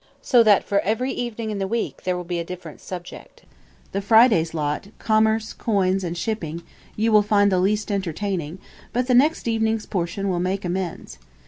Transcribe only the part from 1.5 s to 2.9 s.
in the week there will be a different